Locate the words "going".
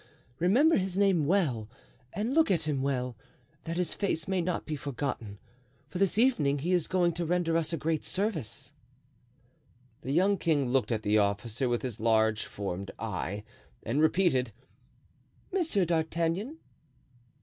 6.87-7.13